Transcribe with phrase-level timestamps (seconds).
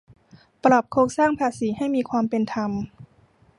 [0.63, 2.71] ปรับโครงสร้างภาษีให้มีความเป็นธรรม